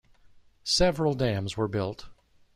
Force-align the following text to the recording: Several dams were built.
Several 0.63 1.13
dams 1.13 1.55
were 1.55 1.67
built. 1.67 2.07